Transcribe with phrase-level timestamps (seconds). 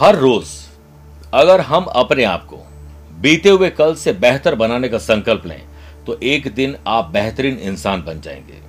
[0.00, 0.46] हर रोज
[1.34, 2.56] अगर हम अपने आप को
[3.20, 5.60] बीते हुए कल से बेहतर बनाने का संकल्प लें
[6.06, 8.60] तो एक दिन आप बेहतरीन इंसान बन जाएँगे।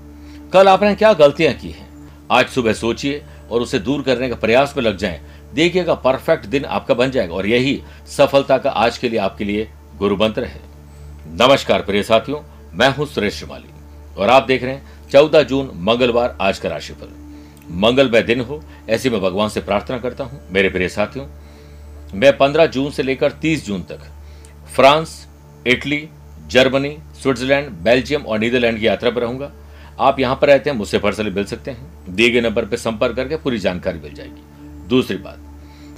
[0.54, 1.88] कल आपने क्या गलतियाँ की हैं?
[2.32, 3.22] आज सुबह सोचिए
[3.52, 5.22] और उसे दूर करने का प्रयास में लग जाएँ।
[5.54, 9.70] देखिएगा, परफेक्ट दिन आपका बन जाएगा और यही सफलता का आज के लिए आपके लिए
[9.98, 10.62] गुरु मंत्र है।
[11.42, 12.42] नमस्कार, प्रिय साथियों,
[12.74, 13.74] मैं हूँ सुरेश श्रीमाली
[14.18, 17.29] और आप देख रहे हैं चौदह जून, मंगलवार, आज का राशिफल।
[17.72, 21.26] मंगलमय दिन हो, ऐसी मैं भगवान से प्रार्थना करता हूँ। मेरे प्रिय साथियों,
[22.14, 24.00] मैं 15 जून से लेकर 30 जून तक
[24.76, 25.28] France,
[25.68, 26.08] Italy,
[26.48, 29.52] Germany, Switzerland, Belgium और नीदरलैंड की यात्रा पर रहूँगा।
[30.00, 33.16] आप यहाँ पर रहते हैं, मुझसे पर्सनली मिल सकते हैं। दिए गए नंबर पर संपर्क
[33.16, 35.40] करके पूरी जानकारी मिल जाएगी। दूसरी बात,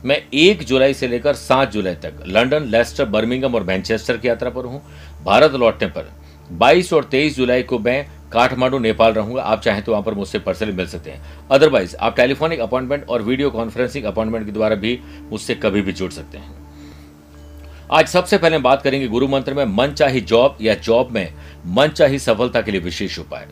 [0.06, 4.50] मैं एक जुलाई से लेकर सात जुलाई तक लंदन, लेस्टर बर्मिंगम और मैनचेस्टर की यात्रा
[4.50, 4.82] पर हूँ।
[5.24, 6.12] भारत लौटने पर
[6.52, 10.40] 22 और 23 जुलाई को मैं काठमांडू, नेपाल रहूँगा। आप चाहें तो वहाँ पर मुझसे
[10.40, 15.00] पर्सनली मिल सकते हैं। अदरवाइज़ आप टेलीफोनिक अपॉइंटमेंट और वीडियो कॉन्फ्रेंसिंग अपॉइंटमेंट के द्वारा भी
[15.32, 16.60] मुझसे कभी भी जुड़ सकते हैं।
[17.92, 21.34] आज सबसे पहले बात करेंगे गुरु मंत्र में, मन चाही जॉब या जॉब में,
[21.66, 23.48] मन चाही सफलता के लिए विशेष उपाय।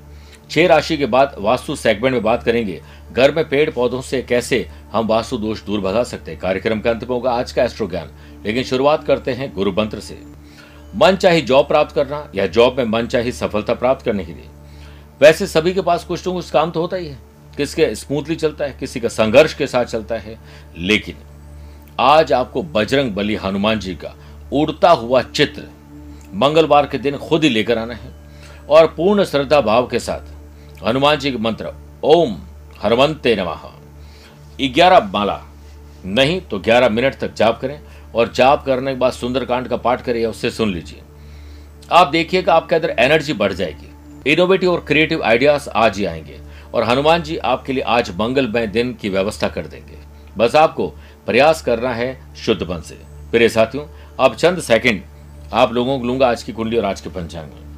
[0.52, 2.82] छह राशि के बाद वास्तु सेगमेंट में बात करेंगे।
[3.14, 6.40] घर में पेड़ पौधों से कैसे हम वास्तु दोष दूर भगा सकते हैं?
[6.40, 8.10] कार्यक्रम के अंत में होगा आज का एस्ट्रो ज्ञान
[8.46, 10.18] लेकिन शुरुआत करते हैं गुरु मंत्र से।
[10.96, 14.48] मन चाहे जॉब प्राप्त करना या जॉब में मन चाहे सफलता प्राप्त करने के लिए।
[15.22, 17.18] वैसे सभी के पास कुछ ना कुछ काम तो होता ही है।
[17.58, 20.38] किसके स्मूथली चलता है, किसी का संघर्ष के साथ चलता है।
[20.78, 21.16] लेकिन
[22.00, 24.14] आज आपको बजरंग बली हनुमान जी का
[24.54, 25.68] उड़ता हुआ चित्र
[26.34, 28.12] मंगलवार के दिन खुद ही लेकर आना है
[28.70, 32.38] और पूर्ण श्रद्धा भाव के साथ हनुमान जी के मंत्र, ओम
[32.80, 33.70] हरवंते नमः।
[34.74, 35.42] ग्यारह माला,
[36.06, 37.80] नहीं तो ग्यारह मिनट तक जाप करें
[38.16, 41.02] और जाप करने के बाद सुंदरकांड का पाठ करिए, उससे सुन लीजिए।
[41.92, 43.89] आप देखिएगा आपके अंदर एनर्जी बढ़ जाएगी।
[44.28, 46.40] इनोवेटिव और क्रिएटिव आइडियाज़ आज ही आएँगे।
[46.74, 49.98] और हनुमान जी आपके लिए आज मंगलमय दिन की व्यवस्था कर देंगे।
[50.38, 50.88] बस आपको
[51.26, 52.96] प्रयास करना है शुद्ध मन से।
[53.32, 53.86] प्रिय साथियों,
[54.20, 55.02] अब चंद सेकंड
[55.54, 57.70] आप लोगों को लूँगा आज की कुंडली और आज के पंचांग। में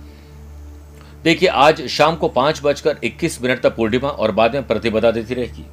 [1.24, 5.34] देखिए, आज शाम को पाँच बजकर इक्कीस मिनट तक पूर्णिमा और बाद में प्रतिपदा देती
[5.34, 5.66] रहेगी।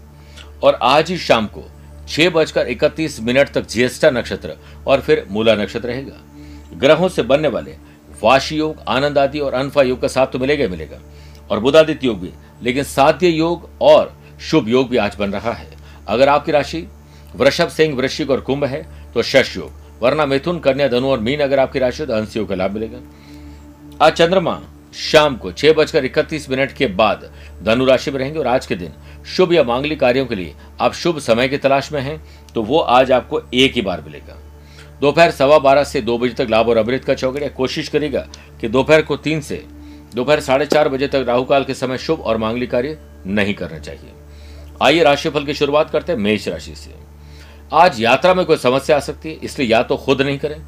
[0.62, 1.70] और आज ही शाम को
[2.08, 6.16] छह बजकर इकतीस मिनट तक ज्येष्ठा नक्षत्र और फिर मूला नक्षत्र रहेगा।
[6.74, 7.76] ग्रहों से बनने वाले
[8.22, 10.98] वाशी योग, आनंद आदि और अनफा योग का साथ तो मिलेगा ही मिलेगा।
[11.50, 12.30] और बुधादित्य योग भी।
[12.62, 15.70] लेकिन साध्य योग और शुभ योग भी आज बन रहा है।
[16.08, 16.88] अगर आपकी राशि
[17.36, 21.40] वृषभ सिंह, वृश्चिक और कुंभ है तो शश योग। वरना मिथुन, कन्या, धनु और मीन
[21.40, 22.98] अगर आपकी राशि तो अंश योग का लाभ मिलेगा।
[24.06, 24.60] आज चंद्रमा
[24.94, 28.74] शाम को छह बजकर इकतीस मिनट के बाद धनु राशि में रहेंगे और आज के
[28.74, 28.92] दिन
[29.26, 32.78] शुभ या मांगलिक कार्यों के लिए आप शुभ समय की तलाश में हैं तो वो
[32.78, 34.36] आज आपको एक ही बार मिलेगा।
[35.00, 38.26] दोपहर सवा बारह से दो बजे तक लाभ और अमृत का चौकड़िया कोशिश करेगा
[38.60, 39.64] कि दोपहर को तीन से,
[40.14, 44.12] दोपहर साढ़े चार बजे तक राहुकाल के समय शुभ और मांगलिक कार्य नहीं करना चाहिए।
[44.82, 46.94] आइए राशिफल की शुरुआत करते हैं मेष राशि से।
[47.74, 50.60] आज यात्रा में कोई समस्या आ सकती है, इसलिए या तो खुद नहीं करें,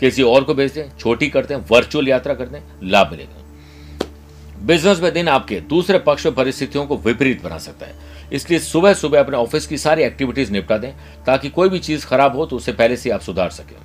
[0.00, 3.42] किसी और को भेज दें, छोटी करते हैं वर्चुअल यात्रा कर दें, लाभ मिलेगा।
[4.58, 7.94] बिज़नेस में दिन आपके दूसरे पक्ष में परिस्थितियों को विपरीत बना सकता है।
[8.32, 10.92] इसलिए सुबह सुबह अपने ऑफ़िस की सारी एक्टिविटीज़ निपटा दें,
[11.26, 13.76] ताकि कोई भी चीज़ खराब हो तो उसे पहले से आप सुधार सकें।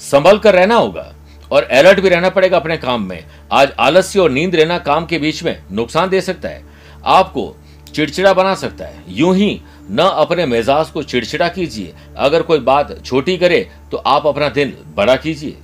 [0.00, 1.12] संभल कर रहना होगा,
[1.52, 5.18] और अलर्ट भी रहना पड़ेगा अपने काम में। आज आलस्य और नींद रहना काम के
[5.18, 6.64] बीच में नुकसान दे सकता है।
[7.04, 7.54] आपको
[7.94, 9.60] चिड़चिड़ा बना सकता है। यूँ ही
[9.90, 14.76] न अपने मिजाज को चिड़चिड़ा कीजिए। अगर कोई बात छोटी करे तो आप अपना दिन
[14.96, 15.56] बड़ा कीजिए।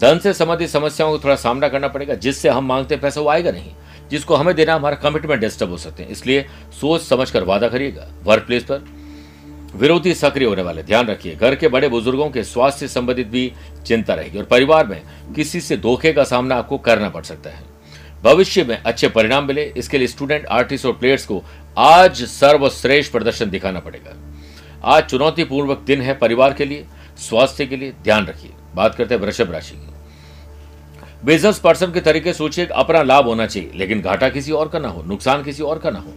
[0.00, 3.50] धन से संबंधित समस्याओं को थोड़ा सामना करना पड़ेगा, जिससे हम मांगते पैसा वो आएगा
[3.50, 3.72] नहीं।
[4.10, 6.46] जिसको हमें देना हमारा कमिटमेंट डिस्टर्ब हो सकते हैं। इसलिए
[6.80, 8.84] सोच समझ कर वादा करिएगा। वर्क प्लेस पर
[9.74, 13.52] विरोधी सक्रिय होने वाले, ध्यान रखिए, घर के बड़े बुज़ुर्गों के स्वास्थ्य से संबंधित भी
[13.86, 15.02] चिंता रहेगी और परिवार में
[15.34, 17.62] किसी से धोखे का सामना आपको करना पड़ सकता है।
[18.24, 21.42] भविष्य में अच्छे परिणाम मिले, इसके लिए स्टूडेंट आर्टिस्ट और प्लेयर्स को
[21.78, 24.16] आज सर्वश्रेष्ठ प्रदर्शन दिखाना पड़ेगा।
[24.84, 26.84] आज चुनौतीपूर्वक दिन है परिवार के लिए,
[27.18, 29.87] स्वास्थ्य के लिए, ध्यान रखिए। बात करते हैं वृषभ राशि की।
[31.22, 34.88] बिज़नेस पर्सन के तरीके सोचिए अपना लाभ होना चाहिए। लेकिन घाटा किसी और का ना
[34.88, 36.12] हो, नुकसान किसी और का ना हो।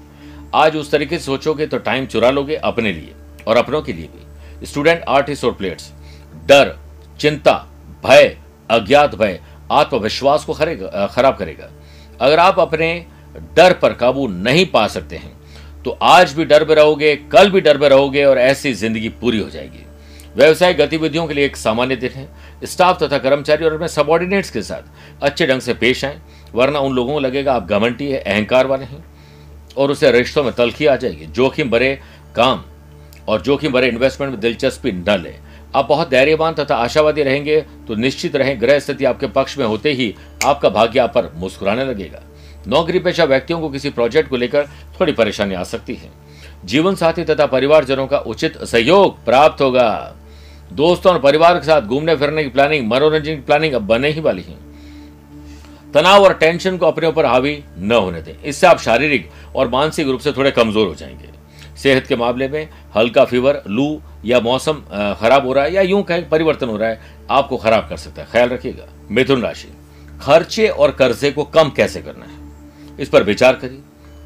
[0.56, 3.14] आज उस तरीके से सोचोगे तो टाइम चुरा लोगे अपने लिए
[3.48, 5.92] और अपनों के लिए भी। स्टूडेंट आर्टिस्ट और प्लेयर्स
[6.48, 6.76] डर,
[7.20, 7.54] चिंता,
[8.04, 8.36] भय,
[8.70, 9.40] अज्ञात भय,
[9.72, 11.70] आत्मविश्वास को खराब करेगा।
[12.20, 13.06] अगर आप अपने
[13.56, 15.40] डर पर काबू नहीं पा सकते हैं
[15.84, 19.40] तो आज भी डर में रहोगे, कल भी डर में रहोगे और ऐसी ज़िंदगी पूरी
[19.40, 19.86] हो जाएगी।
[20.36, 22.28] व्यवसाय गतिविधियों के लिए एक सामान्य दिन है।
[22.64, 26.20] स्टाफ तथा कर्मचारी और अपने सबॉर्डिनेट्स के साथ अच्छे ढंग से पेश आए,
[26.56, 29.04] वरना उन लोगों को लगेगा आप घमंटी है, अहंकार वाले हैं,
[29.78, 31.98] और उसे रिश्तों में तलखी आ जाएगी। जोखिम भरे
[32.36, 32.64] काम
[33.28, 35.34] और जोखिम भरे इन्वेस्टमेंट में दिलचस्पी न ले।
[35.76, 39.92] आप बहुत धैर्यवान तथा आशावादी रहेंगे तो निश्चित रहें, ग्रह स्थिति आपके पक्ष में होते
[39.92, 40.14] ही
[40.46, 42.22] आपका भाग्य आप पर मुस्कुराने लगेगा।
[42.68, 44.68] नौकरी पेशा व्यक्तियों को किसी प्रोजेक्ट को लेकर
[45.00, 46.10] थोड़ी परेशानी आ सकती है।
[46.66, 50.16] जीवन साथी तथा परिवारजनों का उचित सहयोग प्राप्त होगा।
[50.72, 54.22] दोस्तों और परिवार के साथ घूमने फिरने की प्लानिंग मनोरंजन की प्लानिंग अब बने ही
[54.22, 54.56] वाली है।
[55.94, 60.08] तनाव और टेंशन को अपने ऊपर हावी न होने दें। इससे आप शारीरिक और मानसिक
[60.08, 61.30] रूप से थोड़े कमज़ोर हो जाएँगे।
[61.78, 64.82] सेहत के मामले में हल्का फीवर लू या मौसम
[65.20, 67.00] खराब हो रहा है या यूँ कहें परिवर्तन हो रहा है,
[67.32, 69.68] आपको खराब कर सकता है। ख्याल रखिएगा, मिथुन राशि।
[70.22, 72.98] खर्चे और कर्जे को कम कैसे करना है?
[73.00, 73.80] इस पर विचार करिए,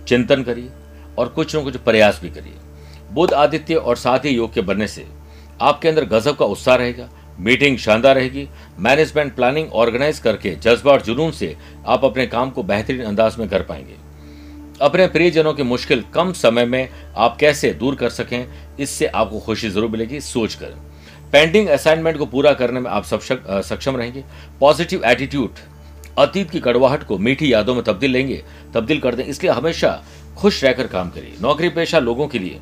[0.07, 0.69] चिंतन करिए
[1.17, 2.53] और कुछ न कुछ प्रयास भी करिए।
[3.11, 5.05] बुध आदित्य और साथ ही योग के बनने से
[5.61, 7.09] आपके अंदर गजब का उत्साह रहेगा,
[7.39, 8.47] मीटिंग शानदार रहेगी,
[8.79, 11.55] मैनेजमेंट प्लानिंग ऑर्गेनाइज करके जज्बा और जुनून से
[11.87, 13.95] आप अपने काम को बेहतरीन अंदाज में कर पाएँगे।
[14.81, 18.45] अपने प्रियजनों की मुश्किल कम समय में आप कैसे दूर कर सकें,
[18.79, 20.73] इससे आपको खुशी ज़रूर मिलेगी, सोचकर।
[21.33, 23.21] पेंडिंग असाइनमेंट को पूरा करने में आप सब
[23.61, 24.23] सक्षम रहेंगे।
[24.59, 25.59] पॉजिटिव एटीट्यूड
[26.17, 28.41] अतीत की कड़वाहट को मीठी यादों में तब्दील लेंगे,
[28.73, 30.01] तब्दील कर दें, इसलिए हमेशा
[30.37, 32.59] खुश रहकर काम करिए। नौकरी पेशा लोगों के लिए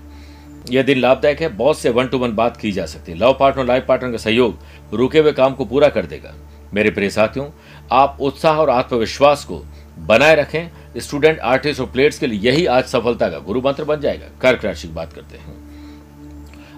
[0.72, 3.38] यह दिन लाभदायक है बॉस से वन टू वन बात की जा सकती है। लव
[3.40, 4.60] पार्टनर लाइफ पार्टनर का सहयोग
[4.94, 6.34] रुके हुए काम को पूरा कर देगा।
[6.74, 7.48] मेरे प्रिय साथियों,
[7.92, 9.66] आप उत्साह और आत्मविश्वास को
[9.98, 14.02] बनाए रखें। स्टूडेंट आर्टिस्ट और प्लेयर्स के लिए यही आज सफलता का गुरु मंत्र बन
[14.02, 15.62] जाएगा। कर्क राशि की बात करते हैं।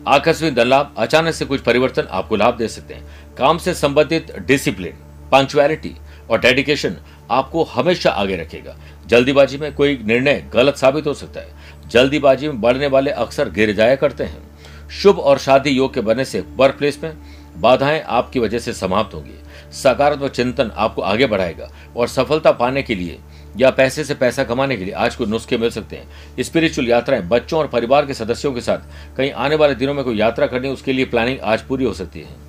[0.07, 4.35] आकस्मिक धन लाभ अचानक से कुछ परिवर्तन आपको लाभ दे सकते हैं। काम से संबंधित
[4.39, 4.93] डिसिप्लिन
[5.31, 5.95] पंक्चुअलिटी
[6.29, 6.95] और डेडिकेशन
[7.31, 8.75] आपको हमेशा आगे रखेगा।
[9.07, 13.73] जल्दीबाजी में कोई निर्णय गलत साबित हो सकता है। जल्दीबाजी में बढ़ने वाले अक्सर गिर
[13.73, 17.17] जाया करते हैं। शुभ और शादी योग के बनने से वर्क प्लेस में
[17.57, 19.39] बाधाएँ आपकी वजह से समाप्त होंगी।
[19.73, 23.19] सकारात्मक चिंतन आपको आगे बढ़ाएगा और सफलता पाने के लिए
[23.57, 27.21] या पैसे से पैसा कमाने के लिए आज को नुस्खे मिल सकते हैं। स्पिरिचुअल यात्राएँ
[27.21, 30.69] बच्चों और परिवार के सदस्यों के साथ कहीं आने वाले दिनों में कोई यात्रा करनी,
[30.69, 32.43] उसके लिए प्लानिंग आज पूरी हो सकती है।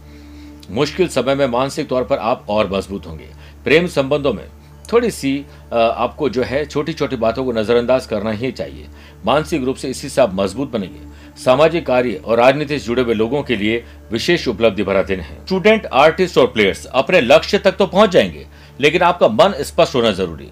[0.71, 3.29] मुश्किल समय में मानसिक तौर पर आप और मज़बूत होंगे।
[3.65, 4.45] प्रेम संबंधों में
[4.93, 5.39] थोड़ी सी
[5.73, 8.87] आपको जो है छोटी छोटी बातों को नजरअंदाज करना ही चाहिए।
[9.27, 13.15] मानसिक रूप से इसी से आप मज़बूत बनेंगे। सामाजिक कार्य और राजनीति से जुड़े हुए
[13.15, 17.73] लोगों के लिए विशेष उपलब्धि भरा दिन है। स्टूडेंट आर्टिस्ट और प्लेयर्स अपने लक्ष्य तक
[17.73, 18.47] तो पहुँच जाएँगे,
[18.81, 20.51] लेकिन आपका मन स्पष्ट होना ज़रूरी।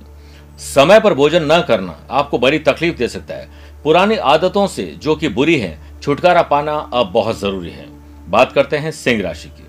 [0.59, 3.49] समय पर भोजन न करना आपको बड़ी तकलीफ़ दे सकता है।
[3.85, 7.87] पुरानी आदतों से जो कि बुरी है, छुटकारा पाना अब बहुत ज़रूरी है।
[8.29, 9.67] बात करते हैं सिंह राशि की।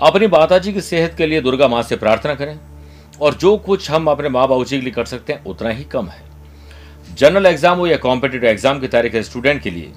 [0.00, 2.58] अपनी माताजी की सेहत के लिए दुर्गा माँ से प्रार्थना करें।
[3.20, 5.84] और जो कुछ हम अपने माँ बाबू जी के लिए कर सकते हैं, उतना ही
[5.84, 6.22] कम है।
[7.10, 9.92] जनरल एग्ज़ाम हो या कॉम्पिटेटिव एग्ज़ाम की तैयारी के स्टूडेंट के लिए,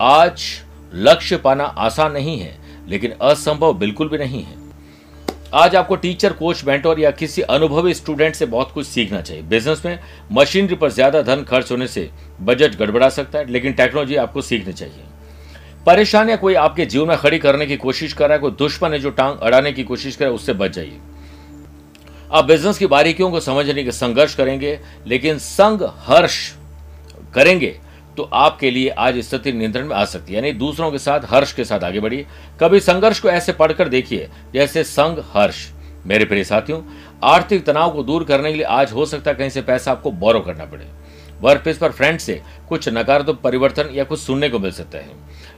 [0.00, 0.44] आज
[0.92, 2.56] लक्ष्य पाना आसान नहीं है,
[2.88, 4.64] लेकिन असंभव बिल्कुल भी नहीं है।
[5.54, 9.84] आज आपको टीचर कोच मेंटोर या किसी अनुभवी स्टूडेंट से बहुत कुछ सीखना चाहिए। बिज़नेस
[9.86, 9.98] में
[10.32, 12.08] मशीनरी पर ज़्यादा धन खर्च होने से
[12.40, 15.04] बजट गड़बड़ा सकता है, लेकिन टेक्नोलॉजी आपको सीखनी चाहिए।
[15.86, 18.98] परेशानियाँ कोई आपके जीवन में खड़ी करने की कोशिश कर रहा है, कोई दुश्मन है
[18.98, 20.98] जो टांग अड़ाने की कोशिश करे उससे बच जाइए।
[22.32, 26.38] आप बिज़नेस की बारीकियों को समझने के संघर्ष करेंगे, लेकिन संग हर्ष
[27.34, 27.76] करेंगे
[28.16, 31.52] तो आपके लिए आज स्थिति नियंत्रण में आ सकती है। यानी दूसरों के साथ हर्ष
[31.52, 32.26] के साथ आगे बढ़िए।
[32.60, 35.66] कभी संघर्ष को ऐसे पढ़कर देखिए, जैसे संग हर्ष।
[36.06, 36.80] मेरे प्रिय साथियों,
[37.24, 40.10] आर्थिक तनाव को दूर करने के लिए आज हो सकता है कहीं से पैसा आपको
[40.12, 40.86] बोरो करना पड़े।
[41.40, 45.10] वर्क प्लेस पर फ्रेंड से कुछ नकारात्मक परिवर्तन या कुछ सुनने को मिल सकता है।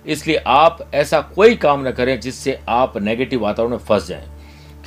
[0.07, 4.25] इसलिए आप ऐसा कोई काम न करें जिससे आप नेगेटिव वातावरण में फंस जाएँ।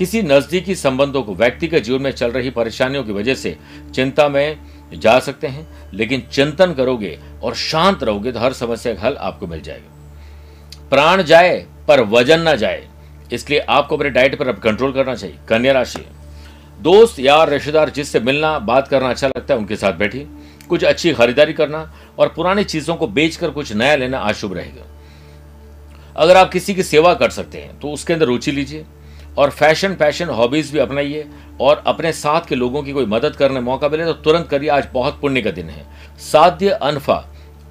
[0.02, 3.56] किसी नजदीकी संबंधों को व्यक्तिगत जीवन में चल रही परेशानियों की वजह से
[3.96, 4.58] चिंता में
[4.94, 9.48] जा सकते हैं, लेकिन चिंतन करोगे और शांत रहोगे तो हर समस्या का हल आपको
[9.48, 11.54] मिल जाएगा। प्राण जाए,
[11.88, 12.88] पर वज़न ना जाए,
[13.32, 16.04] इसलिए आपको अपने डाइट पर अब कंट्रोल करना चाहिए, कन्या राशि
[16.80, 20.28] दोस्त यार, रिश्तेदार जिससे मिलना, बात करना अच्छा लगता है, उनके साथ बैठिए।
[20.70, 21.84] कुछ अच्छी खरीदारी करना
[22.20, 24.88] और पुरानी चीज़ों को बेचकर कुछ नया लेना अशुभ रहेगा।
[26.16, 28.86] अगर आप किसी की सेवा कर सकते हैं तो उसके अंदर रुचि लीजिए।
[29.38, 31.28] और फ़ैशन फ़ैशन हॉबीज भी अपनाइए
[31.62, 34.88] और अपने साथ के लोगों की कोई मदद करने मौका मिले तो तुरंत करिए। आज
[34.94, 35.86] बहुत पुण्य का दिन है।
[36.22, 37.24] साध्य अनफा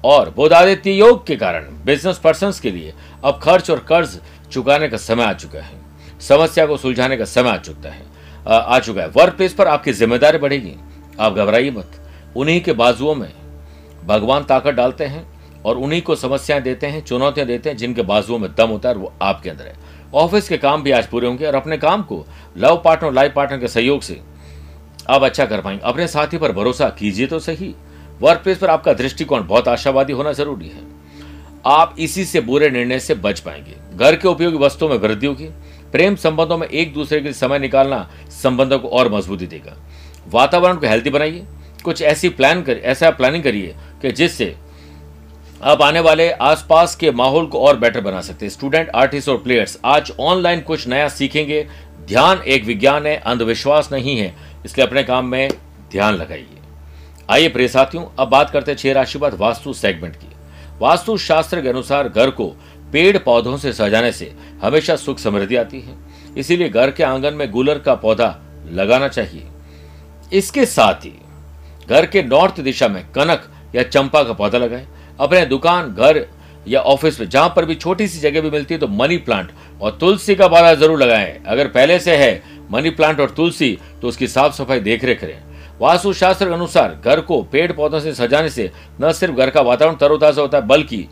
[0.03, 2.93] और बोधादित्य योग के कारण बिज़नेस पर्सन के लिए
[3.25, 4.19] अब खर्च और कर्ज
[4.51, 5.79] चुकाने का समय आ चुका है।
[6.19, 8.05] समस्या को सुलझाने का समय आ चुका है।
[8.47, 10.75] आ चुका है। वर्क प्लेस पर आपकी ज़िम्मेदारी बढ़ेगी।
[11.19, 11.99] आप घबराइए मत।
[12.35, 13.31] उन्हीं के बाजुओं में
[14.05, 15.25] भगवान ताकत डालते हैं।
[15.65, 18.95] और उन्हीं को समस्याएँ देते हैं, चुनौतियाँ देते हैं, जिनके बाजुओं में दम होता है
[18.95, 19.75] वो आपके अंदर है।
[20.13, 22.25] ऑफ़िस के काम भी आज पूरे होंगे और अपने काम को
[22.57, 24.19] लव पार्टनर लाइफ पार्टनर के सहयोग से
[25.09, 27.73] आप अच्छा कर पाएँगे। अपने साथी पर भरोसा कीजिए तो सही।
[28.21, 30.81] वर्क प्लेस पर आपका दृष्टिकोण बहुत आशावादी होना ज़रूरी है।
[31.65, 35.47] आप इसी से बुरे निर्णय से बच पाएँगे। घर के उपयोगी वस्तुओं में वृद्धि होगी।
[35.91, 38.09] प्रेम संबंधों में एक दूसरे के समय निकालना
[38.43, 39.75] संबंधों को और मजबूती देगा।
[40.27, 41.43] वातावरण को हेल्थी बनाइए।
[41.83, 44.55] कुछ ऐसी प्लान कर, ऐसा प्लानिंग करिए कि जिससे
[45.63, 49.37] आप आने वाले आसपास के माहौल को और बेटर बना सकते हैं। स्टूडेंट, आर्टिस्ट और
[49.37, 51.67] प्लेयर्स, आज ऑनलाइन कुछ नया सीखेंगे।
[52.07, 55.49] ध्यान एक विज्ञान है, अंधविश्वास नहीं है, इसलिए अपने काम में
[55.91, 56.57] ध्यान लगाइए।
[57.29, 60.27] आइए प्रिय साथियों, अब बात करते हैं छह राशि बाद वास्तु सेगमेंट की।
[60.79, 62.47] वास्तु शास्त्र के अनुसार घर को
[62.93, 65.95] पेड़ पौधों से सजाने से हमेशा सुख समृद्धि आती है।
[66.37, 69.47] इसीलिए घर के आँगन में गुलर का पौधा लगाना चाहिए।
[70.33, 71.13] इसके साथ ही
[71.89, 74.87] घर के नॉर्थ दिशा में कनक या चंपा का पौधा लगाएँ।
[75.21, 76.25] अपने दुकान, घर
[76.67, 79.51] या ऑफ़िस में, जहाँ पर भी छोटी सी जगह भी मिलती है तो मनी प्लांट
[79.81, 84.07] और तुलसी का पौधा ज़रूर लगाएँ। अगर पहले से है मनी प्लांट और तुलसी तो
[84.07, 85.37] उसकी साफ़ सफ़ाई देख रेख करें।
[85.79, 88.69] वास्तु शास्त्र के अनुसार, घर को पेड़ पौधों से सजाने से
[89.01, 91.07] न सिर्फ़ घर का वातावरण तरोताजा होता है, बल्कि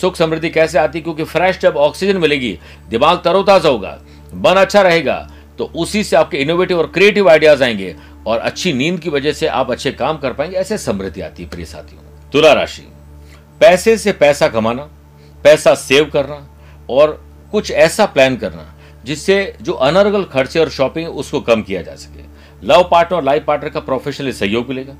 [0.00, 1.02] सुख समृद्धि कैसे आती है?
[1.02, 3.98] क्योंकि फ्रेश जब ऑक्सीजन मिलेगी, दिमाग तरोताजा होगा,
[4.34, 5.16] मन अच्छा रहेगा
[5.58, 7.94] तो उसी से आपके इनोवेटिव और क्रिएटिव आइडियाज़ आएँगे
[8.26, 11.48] और अच्छी नींद की वजह से आप अच्छे काम कर पाएँगे, ऐसे समृद्धि आती है,
[11.48, 12.86] प्रिय साथियों। तुला राशि।
[13.62, 14.82] पैसे से पैसा कमाना,
[15.44, 16.36] पैसा सेव करना
[16.90, 17.10] और
[17.52, 18.64] कुछ ऐसा प्लान करना
[19.04, 22.22] जिससे जो अनर्गल खर्चे और शॉपिंग उसको कम किया जा सके।
[22.66, 24.94] लव पार्टनर और लाइफ पार्टनर का प्रोफेशनली सहयोग मिलेगा।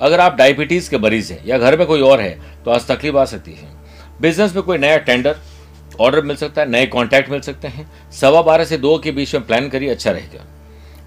[0.00, 3.16] अगर आप डायबिटीज़ के मरीज़ हैं या घर में कोई और है तो आज तकलीफ़
[3.16, 3.68] आ सकती है।
[4.20, 5.36] बिज़नेस में कोई नया टेंडर
[6.00, 9.34] ऑर्डर मिल सकता है, नए कॉन्टैक्ट मिल सकते हैं। सवा बारह से दो के बीच
[9.34, 10.44] में प्लान करिए अच्छा रहेगा।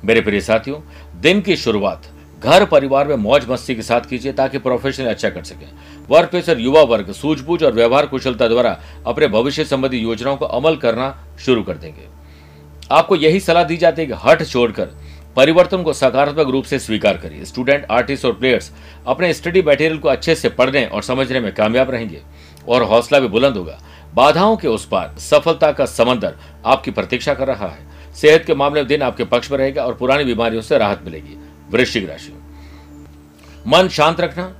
[0.05, 0.79] मेरे प्रिय साथियों,
[1.21, 2.07] दिन की शुरुआत
[2.43, 5.65] घर परिवार में मौज मस्ती के साथ कीजिए ताकि प्रोफेशनल अच्छा कर सके।
[6.09, 10.45] वर्क प्लेस और युवा वर्ग सूझबूझ और व्यवहार कुशलता द्वारा अपने भविष्य संबंधी योजनाओं को
[10.47, 12.07] अमल करना शुरू कर देंगे।
[12.91, 14.89] आपको यही सलाह दी जाती है कि हट छोड़कर
[15.35, 18.71] परिवर्तन को सकारात्मक रूप से स्वीकार करिए। स्टूडेंट आर्टिस्ट और प्लेयर्स
[19.07, 22.21] अपने स्टडी मटेरियल को अच्छे से पढ़ने और समझने में कामयाब रहेंगे
[22.67, 23.79] और हौसला भी बुलंद होगा।
[24.15, 28.81] बाधाओं के उस पार सफलता का समंदर आपकी प्रतीक्षा कर रहा है। सेहत के मामले
[28.81, 31.37] में दिन आपके पक्ष में रहेगा और पुरानी बीमारियों से राहत मिलेगी।
[31.73, 32.33] वृश्चिक राशि
[33.67, 34.51] मन शांत रखना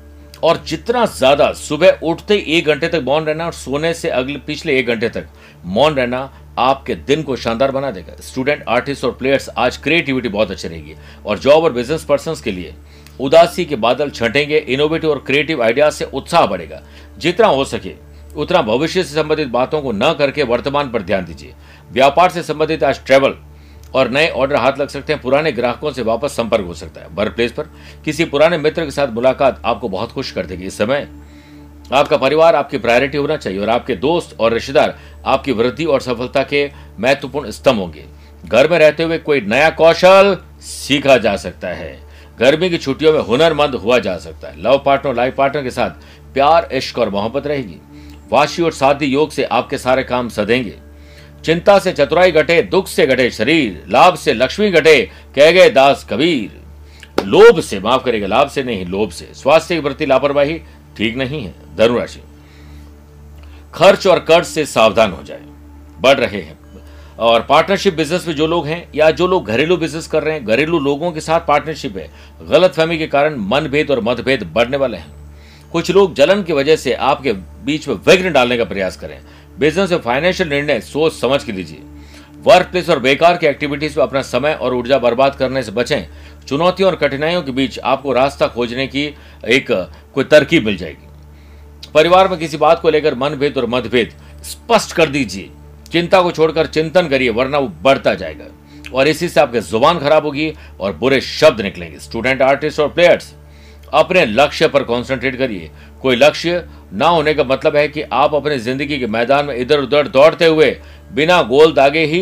[0.44, 4.38] और जितना ज़्यादा सुबह उठते ही एक घंटे तक मौन रहना और सोने से अगले
[4.48, 5.28] पिछले एक घंटे तक
[5.68, 10.52] मौन रहना आपके दिन को शानदार बना देगा। स्टूडेंट, आर्टिस्ट और प्लेयर्स, आज क्रिएटिविटी बहुत
[10.52, 12.74] अच्छी रहेगी और जॉब और बिज़नेस पर्सन के लिए
[13.20, 16.82] उदासी के बादल छटेंगे इनोवेटिव और क्रिएटिव आइडियाज़ से उत्साह बढ़ेगा।
[17.18, 17.94] जितना हो सके,
[18.36, 21.54] उतना भविष्य से संबंधित बातों को न करके वर्तमान पर ध्यान दीजिए।
[21.92, 23.36] व्यापार से संबंधित आज ट्रेवल
[23.96, 27.08] और नए ऑर्डर हाथ लग सकते हैं। पुराने ग्राहकों से वापस संपर्क हो सकता है।
[27.08, 27.70] वर्क प्लेस पर
[28.06, 31.08] किसी पुराने मित्र के साथ मुलाकात आपको बहुत खुश कर देगी। इस समय
[31.94, 36.44] आपका परिवार आपकी प्रायोरिटी होना चाहिए और आपके दोस्त और रिश्तेदार आपकी वृद्धि और सफलता
[36.44, 36.70] के
[37.00, 38.06] महत्वपूर्ण स्तंभ होंगे।
[38.46, 42.00] घर में रहते हुए कोई नया कौशल सीखा जा सकता है।
[42.40, 45.90] गर्मी की छुट्टियों में हुनरमंद हुआ जा सकता है। लव पार्टनर लाइफ पार्टनर के साथ
[46.34, 47.78] प्यार, इश्क और मोहब्बत रहेगी।
[48.30, 50.78] वाशी और साधी योग से आपके सारे काम सदेंगे
[51.46, 55.02] चिंता से चतुराई घटे, दुख से घटे शरीर, लाभ से लक्ष्मी घटे,
[55.36, 56.60] कह गए दास कबीर।
[57.26, 60.58] लोभ से, माफ़ करेगा लाभ से नहीं, लोभ से। स्वास्थ्य के प्रति लापरवाही
[60.98, 62.22] ठीक नहीं है धनुराशि
[63.74, 65.42] खर्च और कर्ज से सावधान हो जाए,
[66.00, 66.60] बढ़ रहे हैं।
[67.20, 70.46] और पार्टनरशिप बिज़नेस में जो लोग हैं, या जो लोग घरेलू बिज़नेस कर रहे हैं,
[70.46, 72.10] घरेलू लोगों के साथ पार्टनरशिप है
[72.42, 75.20] गलत फहमी के कारण मनभेद और मतभेद बढ़ने वाले हैं।
[75.72, 77.34] कुछ लोग जलन की वजह से आपके
[77.66, 79.20] बीच में विघ्न डालने का प्रयास करें
[79.62, 81.82] बिज़नेस और फाइनेंशियल निर्णय सोच समझ के लीजिए।
[82.44, 86.08] वर्क प्लेस और बेकार की एक्टिविटीज़ में अपना समय और ऊर्जा बर्बाद करने से बचें।
[86.48, 89.04] चुनौतियों और कठिनाइयों के बीच आपको रास्ता खोजने की
[89.48, 89.72] एक,
[90.14, 91.08] कोई तरकीब मिल जाएगी।
[91.94, 94.14] परिवार में किसी बात को लेकर मनभेद और मतभेद
[94.44, 95.50] स्पष्ट कर दीजिए।
[95.92, 98.46] चिंता को छोड़कर चिंतन करिए, वरना वो बढ़ता जाएगा।
[98.94, 103.34] और इसी से आपकी ज़ुबान खराब होगी और बुरे शब्द निकलेंगे। स्टूडेंट आर्टिस्ट और प्लेयर्स
[103.94, 105.70] अपने लक्ष्य पर कॉन्सेंट्रेट करिए।
[106.02, 109.80] कोई लक्ष्य ना होने का मतलब है कि आप अपने ज़िंदगी के मैदान में इधर
[109.80, 110.70] उधर दौड़ते हुए
[111.14, 112.22] बिना गोल दागे ही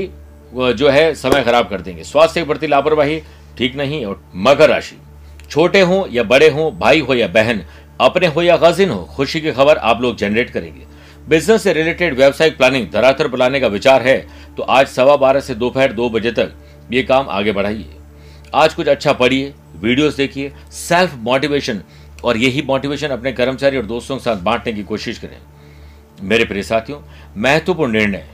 [0.51, 3.21] जो है, समय खराब कर देंगे। स्वास्थ्य के प्रति लापरवाही
[3.57, 4.95] ठीक नहीं और मकर राशि।
[5.49, 7.61] छोटे हों या बड़े हों, भाई हो या बहन,
[8.01, 10.88] अपने हो या गजिन हो, खुशी की खबर आप लोग जनरेट करेंगे।
[11.29, 14.17] बिज़नेस से रिलेटेड व्यावसायिक प्लानिंग धरातल बुलाने का विचार है
[14.57, 16.53] तो आज सवा बारह से दोपहर दो बजे तक
[16.91, 17.85] ये काम आगे बढ़ाइए।
[18.55, 21.81] आज कुछ अच्छा पढ़िए वीडियोस देखिए सेल्फ मोटिवेशन
[22.23, 25.38] और यही मोटिवेशन अपने कर्मचारी और दोस्तों के साथ बांटने की कोशिश करें।
[26.21, 26.99] मेरे प्रिय साथियों,
[27.38, 28.27] महत्वपूर्ण निर्णय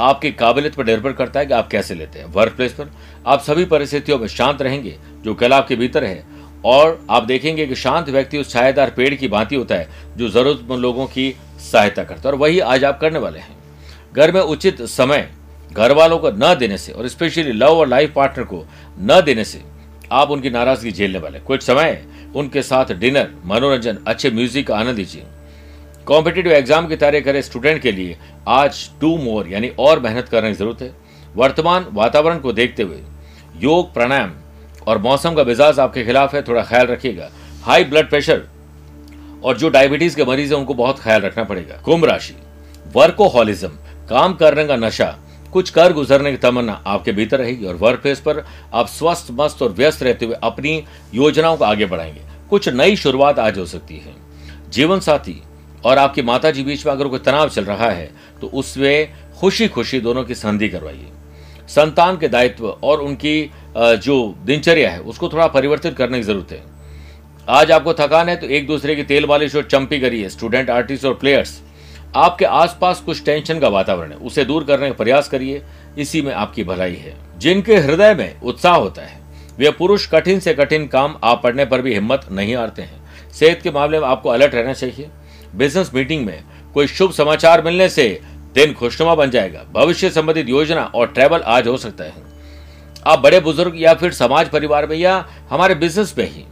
[0.00, 2.90] आपकी काबिलियत पर निर्भर करता है कि आप कैसे लेते हैं। वर्क प्लेस पर
[3.26, 6.24] आप सभी परिस्थितियों में शांत रहेंगे, जो कला आपके भीतर है,
[6.64, 10.80] और आप देखेंगे कि शांत व्यक्ति उस छायादार पेड़ की भांति होता है, जो जरूरतमंद
[10.80, 11.34] लोगों की
[11.72, 13.56] सहायता करता है। और वही आज आप करने वाले हैं।
[14.12, 15.30] घर में उचित समय
[15.72, 18.64] घर वालों को न देने से, और स्पेशली लव और लाइफ पार्टनर को
[19.00, 19.62] न देने से
[20.12, 22.02] आप उनकी नाराज़गी झेलने वाले कुछ समय
[22.36, 25.24] उनके साथ डिनर, मनोरंजन, अच्छे म्यूज़िक का आनंद लीजिए
[26.06, 28.16] कॉम्पिटेटिव एग्ज़ाम की तैयारी करे स्टूडेंट के लिए।
[28.48, 30.92] आज टू मोर यानी और मेहनत करने की ज़रूरत है।
[31.36, 33.00] वर्तमान वातावरण को देखते हुए
[33.56, 34.32] योग, प्राणायाम
[34.86, 37.30] और मौसम का मिजाज आपके खिलाफ है, थोड़ा ख्याल रखिएगा।
[37.62, 38.42] हाई ब्लड प्रेशर
[39.44, 42.34] और जो डायबिटीज़ के मरीज़ है, उनको बहुत ख्याल रखना पड़ेगा। कुंभ राशि
[42.94, 43.68] वर्कोहॉलिज्म
[44.08, 45.16] काम करने का नशा
[45.52, 49.62] कुछ कर गुजरने की तमन्ना आपके भीतर रहेगी और वर्क प्लेस पर आप स्वस्थ, मस्त
[49.62, 50.82] और व्यस्त रहते हुए अपनी
[51.14, 54.14] योजनाओं को आगे बढ़ाएँगे। कुछ नई शुरुआत आज हो सकती है।
[54.70, 55.40] जीवन साथी
[55.84, 59.68] और आपकी माता जी बीच में अगर कोई तनाव चल रहा है तो उसमें खुशी
[59.68, 61.06] खुशी दोनों की संधि करवाइए।
[61.68, 66.62] संतान के दायित्व और उनकी जो दिनचर्या है, उसको थोड़ा परिवर्तित करने की ज़रूरत है।
[67.48, 71.04] आज आपको थकान है तो एक दूसरे की तेल मालिश और चंपी करिए। स्टूडेंट, आर्टिस्ट
[71.04, 71.60] और प्लेयर्स
[72.16, 75.62] आपके आसपास कुछ टेंशन का वातावरण है, उसे दूर करने का प्रयास करिए,
[75.98, 79.20] इसी में आपकी भलाई है। जिनके हृदय में उत्साह होता है,
[79.58, 83.60] वे पुरुष कठिन से कठिन काम आप पढ़ने पर भी हिम्मत नहीं हारते हैं। सेहत
[83.62, 85.08] के मामले में आपको अलर्ट रहना चाहिए।
[85.54, 86.42] बिज़नेस मीटिंग में
[86.74, 88.08] कोई शुभ समाचार मिलने से
[88.54, 92.26] दिन खुशनुमा बन जाएगा। भविष्य संबंधित योजना और ट्रैवल आज हो सकता है।
[93.06, 96.44] आप बड़े बुज़ुर्ग या फिर समाज परिवार में या हमारे बिज़नेस में ही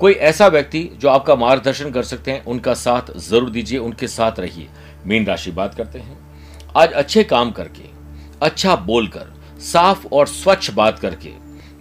[0.00, 4.40] कोई ऐसा व्यक्ति जो आपका मार्गदर्शन कर सकते हैं, उनका साथ ज़रूर दीजिए, उनके साथ
[4.40, 4.68] रहिए।
[5.06, 6.18] मीन राशि बात करते हैं।
[6.76, 7.90] आज अच्छे काम करके
[8.42, 9.32] अच्छा बोलकर,
[9.62, 11.30] साफ़ और स्वच्छ बात करके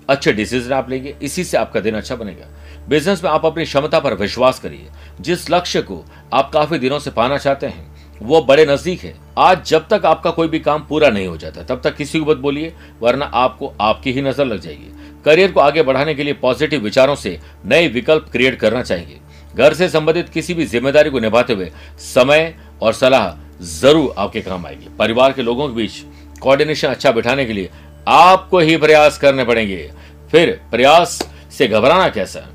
[0.09, 2.47] अच्छे डिसीज़न आप लेंगे, इसी से आपका दिन अच्छा बनेगा।
[2.89, 4.87] बिज़नेस में आप अपनी क्षमता पर विश्वास करिए।
[5.21, 7.89] जिस लक्ष्य को आप काफ़ी दिनों से पाना चाहते हैं,
[8.21, 11.63] वो बड़े नज़दीक है। आज जब तक आपका कोई भी काम पूरा नहीं हो जाता,
[11.63, 14.91] तब तक किसी को मत बोलिए, वरना आपको आपकी ही नज़र लग जाएगी।
[15.25, 19.19] करियर को आगे बढ़ाने के लिए पॉजिटिव विचारों से नए विकल्प क्रिएट करना चाहिए।
[19.55, 24.65] घर से संबंधित किसी भी ज़िम्मेदारी को निभाते हुए समय और सलाह ज़रूर आपके काम
[24.65, 26.03] आएगी। परिवार के लोगों के बीच
[26.41, 27.69] कोऑर्डिनेशन अच्छा बिठाने के लिए
[28.07, 29.91] आपको ही प्रयास करने पड़ेंगे।
[30.31, 31.19] फिर प्रयास
[31.51, 32.47] से घबराना कैसा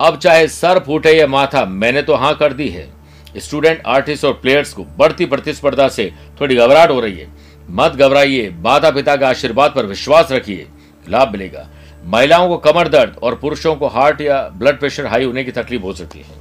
[0.00, 2.88] अब चाहे सर फूटे या माथा, मैंने तो हाँ कर दी है।
[3.36, 7.28] स्टूडेंट, आर्टिस्ट और प्लेयर्स को बढ़ती प्रतिस्पर्धा से थोड़ी घबराहट हो रही है।
[7.70, 10.66] मत घबराइए माता पिता के आशीर्वाद पर विश्वास रखिए।
[11.06, 11.68] लाभ मिलेगा।
[12.04, 15.82] महिलाओं को कमर दर्द और पुरुषों को हार्ट या ब्लड प्रेशर हाई होने की तकलीफ़
[15.82, 16.40] हो सकती है।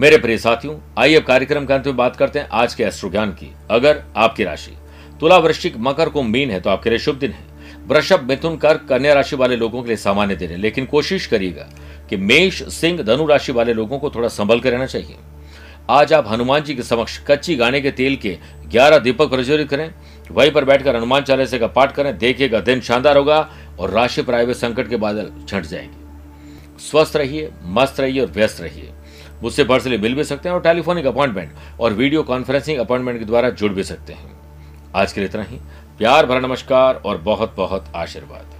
[0.00, 3.10] मेरे प्रिय साथियों, आइए अब कार्यक्रम के अंत में बात करते हैं आज के एस्ट्रो
[3.10, 4.70] ज्ञान की, अगर आपकी राशि।
[5.20, 7.44] तुला वृश्चिक मकर को मीन है तो आपके लिए शुभ दिन है।
[7.88, 11.68] वृषभ, मिथुन, कर्क, कन्या राशि वाले लोगों के लिए सामान्य दिन है, लेकिन कोशिश करिएगा
[12.10, 15.16] कि मेष, सिंह, धनु राशि वाले लोगों को थोड़ा संभल कर रहना चाहिए।
[15.90, 19.94] आज आप हनुमान जी के समक्ष कच्ची गाने के तेल के ग्यारह दीपक प्रज्वलित करें,
[20.30, 24.26] वहीं पर बैठकर हनुमान चालीसा का पाठ करें, देखिएगा दिन शानदार होगा और राशि पर
[24.26, 26.08] प्राइवेट संकट के बादल छंट जाएँगे।
[26.78, 28.92] स्वस्थ रहिए, मस्त रहिए और व्यस्त रहिए।
[29.42, 33.50] मुझसे पर्सनली मिल भी सकते हैं और टेलीफोनिक अपॉइंटमेंट और वीडियो कॉन्फ्रेंसिंग अपॉइंटमेंट के द्वारा
[33.50, 34.30] जुड़ भी सकते हैं।
[34.96, 35.58] आज के लिए इतना ही।
[35.98, 38.57] प्यार भरा नमस्कार और बहुत बहुत आशीर्वाद।